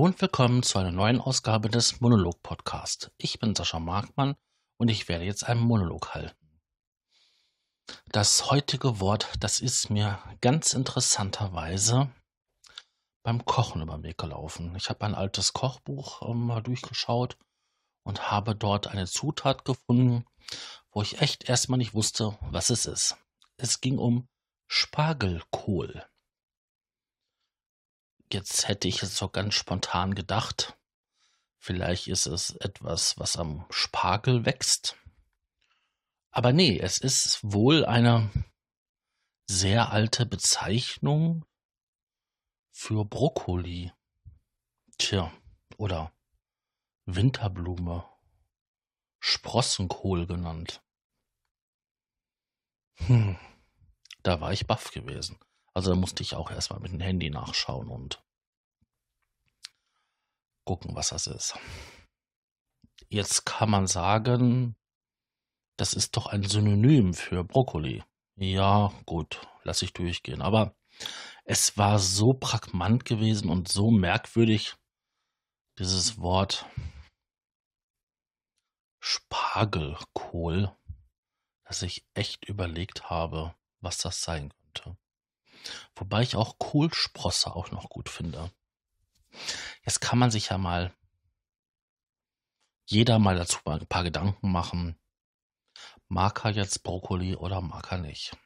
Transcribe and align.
Hallo 0.00 0.06
und 0.08 0.22
willkommen 0.22 0.62
zu 0.62 0.78
einer 0.78 0.92
neuen 0.92 1.20
Ausgabe 1.20 1.68
des 1.68 2.00
Monolog 2.00 2.42
Podcast. 2.42 3.12
Ich 3.18 3.38
bin 3.38 3.54
Sascha 3.54 3.78
Markmann 3.78 4.34
und 4.78 4.88
ich 4.88 5.10
werde 5.10 5.26
jetzt 5.26 5.42
einen 5.42 5.60
Monolog 5.60 6.14
halten. 6.14 6.58
Das 8.10 8.50
heutige 8.50 8.98
Wort, 9.00 9.28
das 9.40 9.60
ist 9.60 9.90
mir 9.90 10.18
ganz 10.40 10.72
interessanterweise 10.72 12.10
beim 13.22 13.44
Kochen 13.44 13.82
über 13.82 13.98
den 13.98 14.04
Weg 14.04 14.16
gelaufen. 14.16 14.74
Ich 14.74 14.88
habe 14.88 15.04
ein 15.04 15.14
altes 15.14 15.52
Kochbuch 15.52 16.22
ähm, 16.22 16.46
mal 16.46 16.62
durchgeschaut 16.62 17.36
und 18.02 18.30
habe 18.30 18.56
dort 18.56 18.86
eine 18.86 19.06
Zutat 19.06 19.66
gefunden, 19.66 20.24
wo 20.92 21.02
ich 21.02 21.20
echt 21.20 21.46
erstmal 21.46 21.76
nicht 21.76 21.92
wusste, 21.92 22.38
was 22.40 22.70
es 22.70 22.86
ist. 22.86 23.18
Es 23.58 23.82
ging 23.82 23.98
um 23.98 24.30
Spargelkohl. 24.66 26.09
Jetzt 28.32 28.68
hätte 28.68 28.86
ich 28.86 29.02
es 29.02 29.16
so 29.16 29.28
ganz 29.28 29.54
spontan 29.54 30.14
gedacht. 30.14 30.78
Vielleicht 31.58 32.06
ist 32.06 32.26
es 32.26 32.54
etwas, 32.56 33.18
was 33.18 33.36
am 33.36 33.66
Spargel 33.70 34.46
wächst. 34.46 34.96
Aber 36.30 36.52
nee, 36.52 36.78
es 36.78 36.98
ist 36.98 37.40
wohl 37.42 37.84
eine 37.84 38.30
sehr 39.46 39.90
alte 39.90 40.26
Bezeichnung 40.26 41.44
für 42.70 43.04
Brokkoli. 43.04 43.92
Tja, 44.96 45.32
oder 45.76 46.12
Winterblume, 47.06 48.08
Sprossenkohl 49.18 50.26
genannt. 50.26 50.82
Hm, 53.06 53.38
da 54.22 54.40
war 54.40 54.52
ich 54.52 54.66
baff 54.66 54.92
gewesen. 54.92 55.38
Also 55.74 55.90
da 55.90 55.96
musste 55.96 56.22
ich 56.22 56.34
auch 56.34 56.50
erstmal 56.50 56.80
mit 56.80 56.92
dem 56.92 57.00
Handy 57.00 57.30
nachschauen 57.30 57.88
und 57.88 58.22
gucken, 60.64 60.94
was 60.94 61.10
das 61.10 61.26
ist. 61.26 61.58
Jetzt 63.08 63.44
kann 63.44 63.70
man 63.70 63.86
sagen, 63.86 64.76
das 65.76 65.94
ist 65.94 66.16
doch 66.16 66.26
ein 66.26 66.42
Synonym 66.42 67.14
für 67.14 67.44
Brokkoli. 67.44 68.04
Ja, 68.36 68.92
gut, 69.06 69.40
lass 69.64 69.82
ich 69.82 69.92
durchgehen. 69.92 70.42
Aber 70.42 70.76
es 71.44 71.76
war 71.78 71.98
so 71.98 72.34
pragmant 72.34 73.04
gewesen 73.04 73.48
und 73.48 73.68
so 73.68 73.90
merkwürdig, 73.90 74.76
dieses 75.78 76.18
Wort 76.18 76.66
Spargelkohl, 79.02 80.76
dass 81.64 81.82
ich 81.82 82.06
echt 82.14 82.44
überlegt 82.44 83.08
habe, 83.10 83.54
was 83.80 83.98
das 83.98 84.20
sein 84.20 84.52
könnte. 84.74 84.96
Wobei 85.94 86.22
ich 86.22 86.36
auch 86.36 86.58
Kohlsprosse 86.58 87.54
auch 87.54 87.70
noch 87.70 87.88
gut 87.88 88.08
finde. 88.08 88.50
Jetzt 89.84 90.00
kann 90.00 90.18
man 90.18 90.30
sich 90.30 90.48
ja 90.48 90.58
mal 90.58 90.94
jeder 92.86 93.18
mal 93.18 93.36
dazu 93.36 93.58
ein 93.66 93.86
paar 93.86 94.02
Gedanken 94.02 94.50
machen. 94.50 94.98
Mag 96.08 96.44
er 96.44 96.50
jetzt 96.50 96.82
Brokkoli 96.82 97.36
oder 97.36 97.60
mag 97.60 97.92
er 97.92 97.98
nicht? 97.98 98.36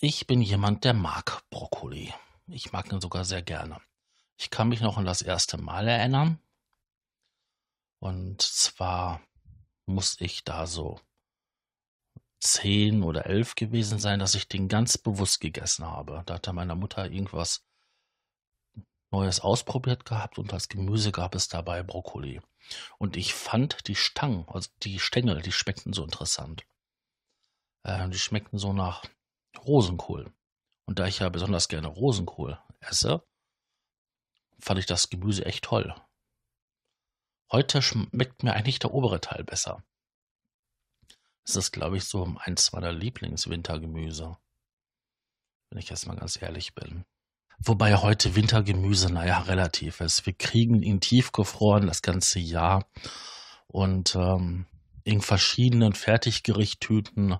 Ich 0.00 0.26
bin 0.26 0.42
jemand, 0.42 0.84
der 0.84 0.94
mag 0.94 1.48
Brokkoli. 1.48 2.12
Ich 2.48 2.72
mag 2.72 2.90
ihn 2.92 3.00
sogar 3.00 3.24
sehr 3.24 3.42
gerne. 3.42 3.80
Ich 4.36 4.50
kann 4.50 4.68
mich 4.68 4.80
noch 4.80 4.98
an 4.98 5.04
das 5.04 5.22
erste 5.22 5.58
Mal 5.58 5.86
erinnern. 5.86 6.40
Und 8.00 8.42
zwar 8.42 9.22
muss 9.86 10.20
ich 10.20 10.44
da 10.44 10.66
so 10.66 11.00
zehn 12.44 13.02
oder 13.02 13.26
elf 13.26 13.54
gewesen 13.54 13.98
sein, 13.98 14.18
dass 14.18 14.34
ich 14.34 14.48
den 14.48 14.68
ganz 14.68 14.98
bewusst 14.98 15.40
gegessen 15.40 15.86
habe. 15.86 16.22
Da 16.26 16.34
hatte 16.34 16.52
meine 16.52 16.76
Mutter 16.76 17.10
irgendwas 17.10 17.64
Neues 19.10 19.40
ausprobiert 19.40 20.04
gehabt 20.04 20.38
und 20.38 20.52
als 20.52 20.68
Gemüse 20.68 21.10
gab 21.10 21.34
es 21.34 21.48
dabei 21.48 21.82
Brokkoli. 21.82 22.40
Und 22.98 23.16
ich 23.16 23.34
fand 23.34 23.86
die 23.88 23.94
Stangen, 23.94 24.46
also 24.48 24.70
die 24.82 24.98
Stängel, 24.98 25.40
die 25.40 25.52
schmeckten 25.52 25.92
so 25.92 26.04
interessant. 26.04 26.66
Äh, 27.82 28.08
die 28.08 28.18
schmeckten 28.18 28.58
so 28.58 28.72
nach 28.72 29.04
Rosenkohl. 29.64 30.32
Und 30.86 30.98
da 30.98 31.06
ich 31.06 31.20
ja 31.20 31.28
besonders 31.28 31.68
gerne 31.68 31.88
Rosenkohl 31.88 32.58
esse, 32.80 33.22
fand 34.58 34.80
ich 34.80 34.86
das 34.86 35.08
Gemüse 35.08 35.46
echt 35.46 35.64
toll. 35.64 35.94
Heute 37.50 37.80
schmeckt 37.80 38.42
mir 38.42 38.52
eigentlich 38.52 38.80
der 38.80 38.92
obere 38.92 39.20
Teil 39.20 39.44
besser. 39.44 39.82
Das 41.46 41.56
ist, 41.56 41.72
glaube 41.72 41.96
ich, 41.96 42.04
so 42.04 42.34
eins 42.40 42.72
meiner 42.72 42.92
Lieblingswintergemüse. 42.92 44.36
Wenn 45.70 45.78
ich 45.78 45.90
jetzt 45.90 46.06
mal 46.06 46.16
ganz 46.16 46.40
ehrlich 46.40 46.74
bin. 46.74 47.04
Wobei 47.58 47.96
heute 47.96 48.34
Wintergemüse, 48.34 49.12
naja, 49.12 49.40
relativ 49.40 50.00
ist. 50.00 50.26
Wir 50.26 50.32
kriegen 50.32 50.82
ihn 50.82 51.00
tiefgefroren 51.00 51.86
das 51.86 52.02
ganze 52.02 52.38
Jahr 52.38 52.86
und 53.66 54.14
ähm, 54.16 54.66
in 55.04 55.20
verschiedenen 55.20 55.92
Fertiggerichttüten 55.92 57.38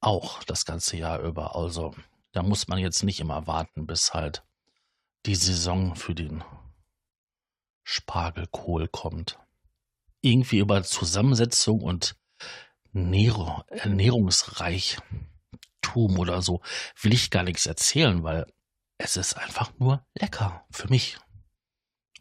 auch 0.00 0.42
das 0.44 0.64
ganze 0.64 0.96
Jahr 0.96 1.20
über. 1.20 1.56
Also 1.56 1.94
da 2.32 2.42
muss 2.42 2.68
man 2.68 2.78
jetzt 2.78 3.04
nicht 3.04 3.20
immer 3.20 3.46
warten, 3.46 3.86
bis 3.86 4.12
halt 4.12 4.44
die 5.26 5.36
Saison 5.36 5.94
für 5.94 6.14
den 6.14 6.42
Spargelkohl 7.84 8.88
kommt. 8.88 9.38
Irgendwie 10.20 10.58
über 10.58 10.82
Zusammensetzung 10.82 11.80
und 11.80 12.16
Ernährung, 12.94 13.62
Ernährungsreichtum 13.68 16.18
oder 16.18 16.42
so 16.42 16.62
will 17.00 17.12
ich 17.12 17.30
gar 17.30 17.42
nichts 17.42 17.66
erzählen, 17.66 18.22
weil 18.22 18.46
es 18.98 19.16
ist 19.16 19.34
einfach 19.34 19.72
nur 19.78 20.06
lecker 20.14 20.64
für 20.70 20.88
mich. 20.88 21.18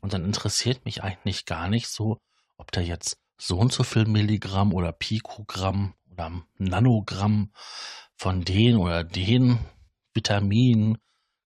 Und 0.02 0.14
dann 0.14 0.26
interessiert 0.26 0.86
mich 0.86 1.04
eigentlich 1.04 1.46
gar 1.46 1.70
nicht 1.70 1.88
so, 1.88 2.18
ob 2.58 2.72
da 2.72 2.82
jetzt 2.82 3.18
so 3.38 3.58
und 3.58 3.72
so 3.72 3.84
viel 3.84 4.06
Milligramm 4.06 4.74
oder 4.74 4.92
Pikogramm 4.92 5.94
oder 6.12 6.44
Nanogramm 6.58 7.52
von 8.16 8.44
den 8.44 8.78
oder 8.78 9.04
den 9.04 9.60
Vitaminen, 10.14 10.98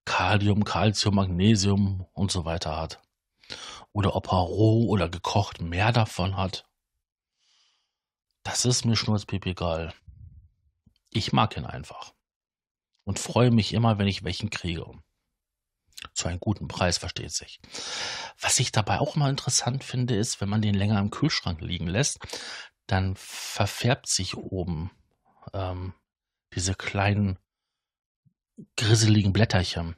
Kalium, 0.05 0.63
Calcium, 0.63 1.15
Magnesium 1.15 2.05
und 2.13 2.31
so 2.31 2.45
weiter 2.45 2.75
hat. 2.75 3.01
Oder 3.91 4.15
ob 4.15 4.31
er 4.31 4.39
roh 4.39 4.87
oder 4.87 5.09
gekocht 5.09 5.61
mehr 5.61 5.91
davon 5.91 6.37
hat. 6.37 6.65
Das 8.45 8.63
ist 8.63 8.85
mir 8.85 8.95
schnurzpiep 8.95 9.47
egal. 9.47 9.91
Ich 11.09 11.33
mag 11.33 11.57
ihn 11.57 11.65
einfach. 11.65 12.13
Und 13.03 13.19
freue 13.19 13.49
mich 13.49 13.73
immer, 13.73 13.97
wenn 13.97 14.07
ich 14.07 14.23
welchen 14.23 14.51
kriege. 14.51 14.85
Zu 16.13 16.27
einem 16.27 16.39
guten 16.39 16.67
Preis, 16.67 16.99
versteht 16.99 17.31
sich. 17.31 17.59
Was 18.39 18.59
ich 18.59 18.71
dabei 18.71 18.99
auch 18.99 19.15
mal 19.15 19.31
interessant 19.31 19.83
finde, 19.83 20.15
ist, 20.15 20.39
wenn 20.41 20.49
man 20.49 20.61
den 20.61 20.75
länger 20.75 20.99
im 20.99 21.09
Kühlschrank 21.09 21.59
liegen 21.59 21.87
lässt, 21.87 22.19
dann 22.85 23.15
verfärbt 23.15 24.07
sich 24.07 24.37
oben 24.37 24.91
ähm, 25.53 25.95
diese 26.53 26.75
kleinen 26.75 27.39
grisseligen 28.77 29.33
Blätterchen. 29.33 29.95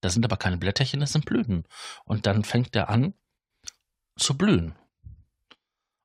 Das 0.00 0.14
sind 0.14 0.24
aber 0.24 0.36
keine 0.36 0.58
Blätterchen, 0.58 1.00
das 1.00 1.12
sind 1.12 1.24
Blüten. 1.24 1.66
Und 2.04 2.26
dann 2.26 2.44
fängt 2.44 2.76
der 2.76 2.88
an 2.88 3.14
zu 4.16 4.38
blühen. 4.38 4.78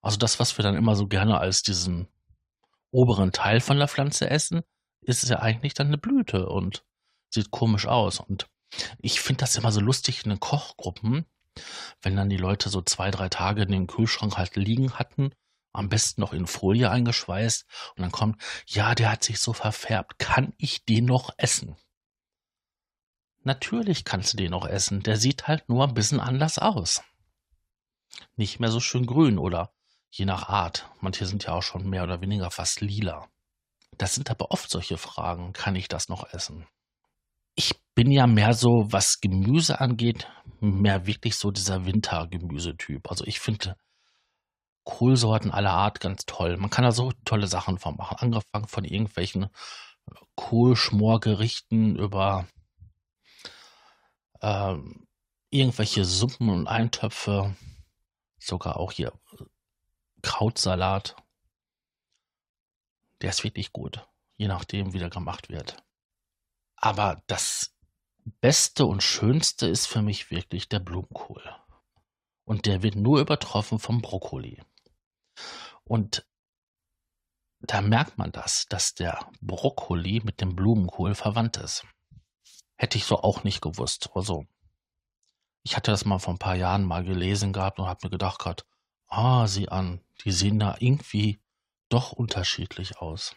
Also 0.01 0.17
das, 0.17 0.39
was 0.39 0.57
wir 0.57 0.63
dann 0.63 0.75
immer 0.75 0.95
so 0.95 1.07
gerne 1.07 1.39
als 1.39 1.61
diesen 1.61 2.07
oberen 2.91 3.31
Teil 3.31 3.59
von 3.59 3.77
der 3.77 3.87
Pflanze 3.87 4.29
essen, 4.29 4.61
ist 5.01 5.27
ja 5.27 5.39
eigentlich 5.39 5.73
dann 5.73 5.87
eine 5.87 5.97
Blüte 5.97 6.47
und 6.47 6.83
sieht 7.29 7.51
komisch 7.51 7.85
aus. 7.85 8.19
Und 8.19 8.49
ich 8.99 9.21
finde 9.21 9.41
das 9.41 9.55
immer 9.55 9.71
so 9.71 9.81
lustig 9.81 10.23
in 10.23 10.29
den 10.29 10.39
Kochgruppen, 10.39 11.25
wenn 12.01 12.15
dann 12.15 12.29
die 12.29 12.38
Leute 12.38 12.69
so 12.69 12.81
zwei, 12.81 13.11
drei 13.11 13.29
Tage 13.29 13.63
in 13.63 13.71
den 13.71 13.88
Kühlschrank 13.88 14.38
halt 14.38 14.56
liegen 14.56 14.94
hatten, 14.94 15.31
am 15.74 15.89
besten 15.89 16.21
noch 16.21 16.33
in 16.33 16.47
Folie 16.47 16.89
eingeschweißt 16.89 17.65
und 17.95 18.01
dann 18.01 18.12
kommt, 18.12 18.41
ja, 18.65 18.95
der 18.95 19.12
hat 19.12 19.24
sich 19.24 19.39
so 19.39 19.53
verfärbt, 19.53 20.18
kann 20.19 20.53
ich 20.57 20.85
den 20.85 21.06
noch 21.06 21.31
essen? 21.38 21.75
Natürlich 23.44 24.03
kannst 24.03 24.33
du 24.33 24.38
den 24.38 24.51
noch 24.51 24.68
essen, 24.68 25.01
der 25.03 25.18
sieht 25.18 25.47
halt 25.47 25.69
nur 25.69 25.88
ein 25.88 25.94
bisschen 25.94 26.19
anders 26.19 26.59
aus. 26.59 27.01
Nicht 28.35 28.59
mehr 28.59 28.71
so 28.71 28.79
schön 28.79 29.06
grün 29.06 29.38
oder 29.38 29.74
Je 30.11 30.25
nach 30.25 30.50
Art. 30.50 30.89
Manche 31.01 31.25
sind 31.25 31.44
ja 31.45 31.53
auch 31.53 31.63
schon 31.63 31.89
mehr 31.89 32.03
oder 32.03 32.21
weniger 32.21 32.51
fast 32.51 32.81
lila. 32.81 33.27
Das 33.97 34.15
sind 34.15 34.29
aber 34.31 34.51
oft 34.51 34.69
solche 34.69 34.97
Fragen. 34.97 35.53
Kann 35.53 35.75
ich 35.75 35.88
das 35.88 36.09
noch 36.09 36.33
essen? 36.33 36.65
Ich 37.56 37.75
bin 37.94 38.11
ja 38.11 38.27
mehr 38.27 38.53
so, 38.53 38.88
was 38.89 39.19
Gemüse 39.19 39.81
angeht, 39.81 40.27
mehr 40.61 41.06
wirklich 41.06 41.35
so 41.35 41.51
dieser 41.51 41.85
Wintergemüsetyp. 41.85 43.09
Also 43.09 43.25
ich 43.25 43.39
finde 43.39 43.75
Kohlsorten 44.83 45.51
aller 45.51 45.73
Art 45.73 46.00
ganz 46.00 46.25
toll. 46.25 46.57
Man 46.57 46.69
kann 46.69 46.85
da 46.85 46.91
so 46.91 47.12
tolle 47.25 47.47
Sachen 47.47 47.77
von 47.77 47.95
machen. 47.95 48.17
Angefangen 48.19 48.67
von 48.67 48.85
irgendwelchen 48.85 49.50
Kohlschmorgerichten 50.35 51.97
über 51.97 52.47
äh, 54.41 54.75
irgendwelche 55.51 56.05
Suppen 56.05 56.50
und 56.50 56.67
Eintöpfe. 56.67 57.55
Sogar 58.39 58.77
auch 58.77 58.94
hier 58.94 59.12
Krautsalat. 60.21 61.16
Der 63.21 63.30
ist 63.30 63.44
wirklich 63.44 63.74
gut, 63.74 64.07
je 64.38 64.48
nachdem, 64.48 64.94
wie 64.94 65.00
der 65.00 65.10
gemacht 65.10 65.50
wird. 65.50 65.83
Aber 66.75 67.21
das 67.27 67.75
beste 68.42 68.86
und 68.86 69.04
schönste 69.04 69.68
ist 69.68 69.88
für 69.88 70.01
mich 70.01 70.31
wirklich 70.31 70.69
der 70.69 70.80
Blumenkohl. 70.80 71.44
Und 72.45 72.66
der 72.66 72.81
wird 72.81 72.95
nur 72.95 73.19
übertroffen 73.19 73.80
vom 73.80 74.01
Brokkoli. 74.01 74.62
Und 75.83 76.25
da 77.62 77.81
merkt 77.81 78.18
man 78.18 78.31
das, 78.31 78.65
dass 78.68 78.95
der 78.95 79.19
Brokkoli 79.42 80.22
mit 80.24 80.42
dem 80.42 80.56
Blumenkohl 80.56 81.13
verwandt 81.13 81.57
ist. 81.57 81.86
Hätte 82.77 82.98
ich 82.98 83.06
so 83.06 83.18
auch 83.18 83.44
nicht 83.44 83.62
gewusst. 83.62 84.10
Also, 84.15 84.45
ich 85.63 85.75
hatte 85.75 85.92
das 85.92 86.06
mal 86.06 86.19
vor 86.19 86.33
ein 86.33 86.39
paar 86.39 86.56
Jahren 86.56 86.86
mal 86.86 87.04
gelesen 87.04 87.51
gehabt 87.51 87.80
und 87.80 87.88
habe 87.88 88.00
mir 88.04 88.10
gedacht 88.10 88.39
gehabt, 88.39 88.65
ah, 89.07 89.45
sieh 89.48 89.68
an, 89.68 90.01
die 90.24 90.31
sehen 90.31 90.60
da 90.60 90.75
irgendwie 90.80 91.39
doch 91.89 92.12
unterschiedlich 92.12 93.00
aus. 93.00 93.36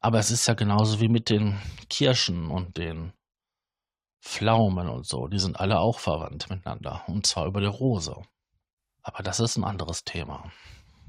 Aber 0.00 0.18
es 0.18 0.30
ist 0.30 0.46
ja 0.46 0.54
genauso 0.54 1.00
wie 1.00 1.08
mit 1.08 1.30
den 1.30 1.58
Kirschen 1.88 2.50
und 2.50 2.76
den 2.76 3.12
Pflaumen 4.20 4.88
und 4.88 5.06
so. 5.06 5.28
Die 5.28 5.38
sind 5.38 5.58
alle 5.58 5.78
auch 5.78 5.98
verwandt 5.98 6.50
miteinander. 6.50 7.04
Und 7.06 7.26
zwar 7.26 7.46
über 7.46 7.60
die 7.60 7.66
Rose. 7.66 8.16
Aber 9.02 9.22
das 9.22 9.40
ist 9.40 9.56
ein 9.56 9.64
anderes 9.64 10.04
Thema. 10.04 10.50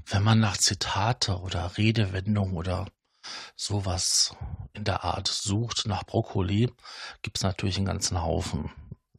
Wenn 0.06 0.22
man 0.22 0.38
nach 0.38 0.56
Zitate 0.56 1.40
oder 1.40 1.76
Redewendungen 1.76 2.54
oder 2.54 2.86
sowas 3.56 4.36
in 4.72 4.84
der 4.84 5.02
Art 5.04 5.28
sucht 5.28 5.86
nach 5.86 6.04
Brokkoli, 6.04 6.72
gibt 7.22 7.38
es 7.38 7.42
natürlich 7.42 7.76
einen 7.76 7.86
ganzen 7.86 8.22
Haufen. 8.22 8.70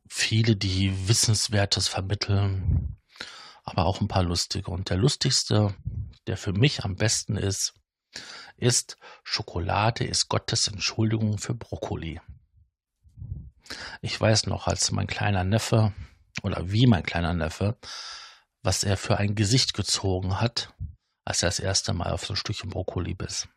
Viele, 0.07 0.56
die 0.56 1.07
Wissenswertes 1.07 1.88
vermitteln, 1.88 2.98
aber 3.68 3.86
auch 3.86 4.02
ein 4.02 4.08
paar 4.08 4.24
lustige. 4.24 4.72
Und 4.72 4.90
der 4.90 4.98
lustigste, 4.98 5.75
der 6.25 6.38
für 6.38 6.54
mich 6.54 6.84
am 6.84 6.96
besten 6.96 7.38
ist, 7.38 7.74
ist 8.56 8.98
Schokolade 9.24 10.04
ist 10.04 10.30
Gottes 10.30 10.68
Entschuldigung 10.68 11.38
für 11.38 11.54
Brokkoli. 11.54 12.19
Ich 14.02 14.19
weiß 14.19 14.48
noch, 14.48 14.68
als 14.68 14.92
mein 14.92 15.08
kleiner 15.08 15.44
Neffe 15.44 15.94
oder 16.42 16.72
wie 16.72 16.88
mein 16.88 17.04
kleiner 17.04 17.34
Neffe 17.34 17.78
was 18.68 18.84
er 18.84 18.98
für 18.98 19.18
ein 19.18 19.34
Gesicht 19.34 19.74
gezogen 19.74 20.42
hat, 20.42 20.74
als 21.24 21.42
er 21.42 21.48
das 21.48 21.60
erste 21.60 21.94
Mal 21.94 22.12
auf 22.12 22.25
so 22.25 22.34
ein 22.34 22.36
Stückchen 22.36 22.69
Brokkoli 22.69 23.14
biss. 23.14 23.48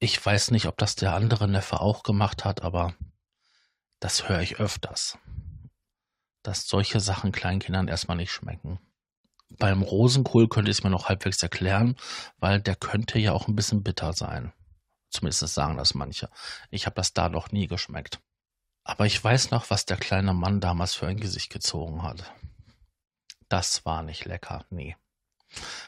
Ich 0.00 0.26
weiß 0.26 0.50
nicht, 0.50 0.66
ob 0.66 0.76
das 0.76 0.96
der 0.96 1.14
andere 1.14 1.46
Neffe 1.46 1.80
auch 1.80 2.02
gemacht 2.02 2.44
hat, 2.44 2.62
aber 2.62 2.94
das 4.00 4.28
höre 4.28 4.40
ich 4.40 4.56
öfters. 4.56 5.18
Dass 6.42 6.66
solche 6.66 6.98
Sachen 6.98 7.30
Kleinkindern 7.30 7.86
erstmal 7.86 8.16
nicht 8.16 8.32
schmecken. 8.32 8.80
Beim 9.58 9.82
Rosenkohl 9.82 10.48
könnte 10.48 10.70
ich 10.70 10.78
es 10.78 10.84
mir 10.84 10.90
noch 10.90 11.08
halbwegs 11.08 11.42
erklären, 11.42 11.96
weil 12.38 12.60
der 12.60 12.76
könnte 12.76 13.18
ja 13.18 13.32
auch 13.32 13.48
ein 13.48 13.56
bisschen 13.56 13.82
bitter 13.82 14.12
sein. 14.12 14.52
Zumindest 15.10 15.46
sagen 15.48 15.76
das 15.76 15.94
manche. 15.94 16.30
Ich 16.70 16.86
habe 16.86 16.94
das 16.94 17.12
da 17.12 17.28
noch 17.28 17.50
nie 17.50 17.66
geschmeckt. 17.66 18.20
Aber 18.84 19.06
ich 19.06 19.22
weiß 19.22 19.50
noch, 19.50 19.70
was 19.70 19.84
der 19.84 19.96
kleine 19.96 20.32
Mann 20.32 20.60
damals 20.60 20.94
für 20.94 21.06
ein 21.06 21.20
Gesicht 21.20 21.50
gezogen 21.50 22.02
hat 22.02 22.32
das 23.50 23.84
war 23.84 24.02
nicht 24.02 24.24
lecker. 24.24 24.64
Nee. 24.70 24.96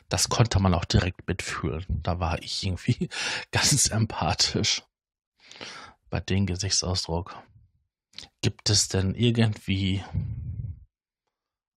Das 0.09 0.29
konnte 0.29 0.61
man 0.61 0.75
auch 0.75 0.85
direkt 0.85 1.27
mitfühlen. 1.27 1.87
Da 1.89 2.21
war 2.21 2.43
ich 2.43 2.67
irgendwie 2.67 3.09
ganz 3.51 3.89
empathisch 3.91 4.83
bei 6.11 6.21
dem 6.21 6.45
Gesichtsausdruck. 6.45 7.41
Gibt 8.43 8.69
es 8.69 8.89
denn 8.89 9.15
irgendwie 9.15 10.05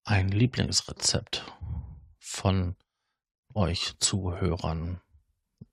ein 0.05 0.29
Lieblingsrezept 0.29 1.45
von 2.35 2.77
euch 3.55 3.95
Zuhörern 4.01 5.01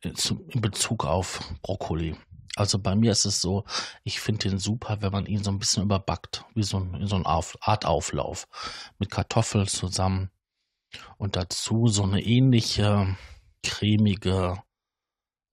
in 0.01 0.61
Bezug 0.61 1.05
auf 1.05 1.53
Brokkoli? 1.61 2.15
Also 2.55 2.79
bei 2.79 2.95
mir 2.95 3.11
ist 3.11 3.25
es 3.25 3.41
so, 3.41 3.63
ich 4.03 4.19
finde 4.19 4.49
den 4.49 4.59
super, 4.59 5.01
wenn 5.01 5.11
man 5.11 5.25
ihn 5.25 5.43
so 5.43 5.51
ein 5.51 5.59
bisschen 5.59 5.83
überbackt, 5.83 6.45
wie 6.53 6.63
so 6.63 6.79
ein, 6.79 7.07
so 7.07 7.15
eine 7.15 7.25
Art 7.25 7.85
Auflauf 7.85 8.47
mit 8.99 9.09
Kartoffeln 9.09 9.67
zusammen 9.67 10.31
und 11.17 11.35
dazu 11.35 11.87
so 11.87 12.03
eine 12.03 12.21
ähnliche 12.21 13.15
cremige 13.63 14.61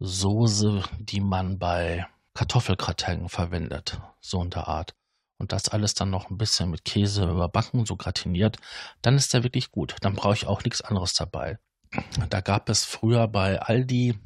Soße, 0.01 0.83
die 0.99 1.21
man 1.21 1.59
bei 1.59 2.07
Kartoffelgratin 2.35 3.29
verwendet, 3.29 4.01
so 4.21 4.43
in 4.43 4.51
der 4.51 4.69
Art. 4.69 4.95
Und 5.39 5.53
das 5.53 5.69
alles 5.69 5.95
dann 5.95 6.11
noch 6.11 6.31
ein 6.31 6.39
bisschen 6.39 6.71
mit 6.71 6.85
Käse 6.85 7.25
überbacken, 7.25 7.87
so 7.87 7.97
gratiniert, 7.97 8.57
dann 9.03 9.17
ist 9.17 9.33
der 9.33 9.45
wirklich 9.45 9.71
gut. 9.71 9.97
Dann 10.01 10.15
brauche 10.15 10.35
ich 10.35 10.47
auch 10.47 10.65
nichts 10.65 10.81
anderes 10.81 11.15
dabei. 11.15 11.59
Da 12.29 12.41
gab 12.41 12.69
es 12.69 12.85
früher 12.85 13.29
bei 13.29 13.61
Aldi 13.61 14.19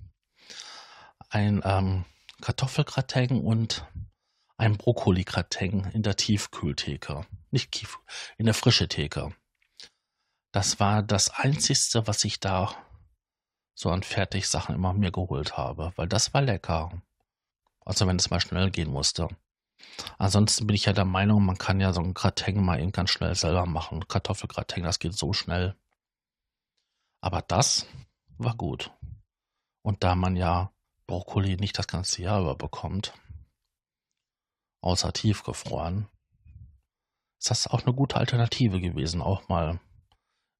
ein 1.28 1.62
ähm, 1.64 2.04
Kartoffelgratin 2.40 3.40
und 3.40 3.86
ein 4.56 4.76
Brokkoli-Gratin 4.76 5.90
in 5.92 6.02
der 6.02 6.16
Tiefkühltheke. 6.16 7.26
Nicht 7.50 7.72
Tief, 7.72 7.98
in 8.38 8.46
der 8.46 8.54
frische 8.54 8.88
Theke. 8.88 9.34
Das 10.52 10.80
war 10.80 11.02
das 11.02 11.30
einzigste, 11.30 12.06
was 12.06 12.24
ich 12.24 12.40
da 12.40 12.74
so 13.74 13.90
an 13.90 14.02
Fertigsachen 14.02 14.74
immer 14.74 14.92
mir 14.92 15.10
geholt 15.10 15.56
habe, 15.56 15.92
weil 15.96 16.06
das 16.06 16.34
war 16.34 16.42
lecker. 16.42 17.02
Also 17.84 18.06
wenn 18.06 18.16
es 18.16 18.30
mal 18.30 18.40
schnell 18.40 18.70
gehen 18.70 18.90
musste. 18.90 19.28
Ansonsten 20.18 20.66
bin 20.66 20.76
ich 20.76 20.84
ja 20.84 20.92
der 20.92 21.04
Meinung, 21.04 21.44
man 21.44 21.58
kann 21.58 21.80
ja 21.80 21.92
so 21.92 22.00
ein 22.00 22.14
Gratin 22.14 22.64
mal 22.64 22.80
eben 22.80 22.92
ganz 22.92 23.10
schnell 23.10 23.34
selber 23.34 23.66
machen. 23.66 24.06
Kartoffelgratin, 24.08 24.84
das 24.84 24.98
geht 24.98 25.14
so 25.14 25.32
schnell. 25.32 25.76
Aber 27.20 27.42
das 27.42 27.86
war 28.38 28.56
gut. 28.56 28.90
Und 29.82 30.02
da 30.02 30.14
man 30.14 30.36
ja 30.36 30.72
Brokkoli 31.06 31.56
nicht 31.56 31.78
das 31.78 31.86
ganze 31.86 32.22
Jahr 32.22 32.40
über 32.40 32.54
bekommt, 32.54 33.12
außer 34.80 35.12
tiefgefroren, 35.12 36.08
ist 37.38 37.50
das 37.50 37.66
auch 37.66 37.82
eine 37.82 37.94
gute 37.94 38.16
Alternative 38.16 38.80
gewesen, 38.80 39.20
auch 39.20 39.48
mal 39.48 39.80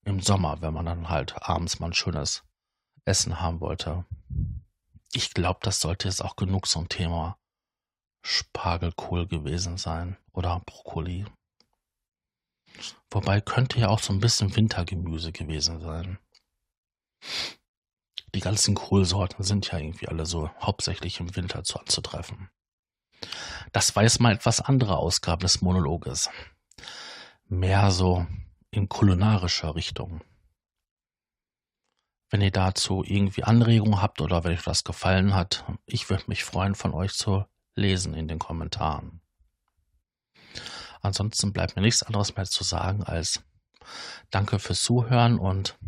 im 0.05 0.21
Sommer, 0.21 0.61
wenn 0.61 0.75
man 0.75 0.87
dann 0.87 1.09
halt 1.09 1.41
abends 1.43 1.79
mal 1.79 1.87
ein 1.87 1.95
schönes 1.95 2.45
Essen 3.05 3.41
haben 3.41 3.61
wollte. 3.61 4.05
Ich 5.13 5.35
glaube, 5.35 5.61
das 5.63 5.81
sollte 5.81 6.09
jetzt 6.09 6.25
auch 6.25 6.37
genug 6.37 6.67
ein 6.81 6.89
Thema 6.89 7.39
Spargelkohl 8.23 9.27
gewesen 9.27 9.77
sein 9.79 10.17
oder 10.33 10.61
Brokkoli. 10.65 11.25
Wobei 13.11 13.41
könnte 13.41 13.79
ja 13.79 13.89
auch 13.89 13.99
so 13.99 14.13
ein 14.13 14.21
bisschen 14.21 14.55
Wintergemüse 14.57 15.33
gewesen 15.33 15.81
sein 15.81 16.19
die 18.35 18.41
ganzen 18.41 18.75
Kohlsorten 18.75 19.45
sind 19.45 19.71
ja 19.71 19.79
irgendwie 19.79 20.09
alle 20.09 20.27
so 20.27 20.51
hauptsächlich 20.61 21.21
im 21.21 21.37
Winter 21.37 21.65
zu 21.65 21.79
anzutreffen. 21.79 22.49
Das 23.73 23.95
war 23.95 24.03
jetzt 24.03 24.21
mal 24.21 24.33
etwas 24.33 24.61
andere 24.61 24.97
Ausgabe 24.97 25.43
des 25.43 25.61
Monologes. 25.61 26.31
Mehr 27.47 27.91
so 27.91 28.27
in 28.71 28.89
kulinarischer 28.89 29.75
Richtung. 29.75 30.23
Wenn 32.31 32.41
ihr 32.41 32.51
dazu 32.51 33.05
irgendwie 33.05 33.45
Anregungen 33.45 34.01
habt 34.01 34.23
oder 34.23 34.43
wenn 34.43 34.53
euch 34.53 34.63
das 34.63 34.85
gefallen 34.85 35.35
hat, 35.35 35.67
ich 35.85 36.09
würde 36.09 36.25
mich 36.29 36.45
freuen, 36.45 36.75
von 36.75 36.95
euch 36.95 37.13
zu 37.13 37.45
lesen 37.75 38.15
in 38.15 38.29
den 38.29 38.39
Kommentaren. 38.39 39.21
Ansonsten 41.01 41.53
bleibt 41.53 41.77
mir 41.77 41.83
nichts 41.83 42.03
anderes 42.03 42.37
mehr 42.37 42.47
zu 42.47 42.65
sagen 42.65 43.03
als 43.03 43.43
Danke 44.31 44.59
fürs 44.59 44.83
Zuhören 44.83 45.39
und 45.39 45.79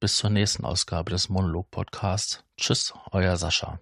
bis 0.00 0.16
zur 0.16 0.30
nächsten 0.30 0.64
Ausgabe 0.64 1.10
des 1.10 1.28
Monolog 1.28 1.70
Podcasts. 1.70 2.44
Tschüss, 2.56 2.94
euer 3.10 3.36
Sascha. 3.36 3.80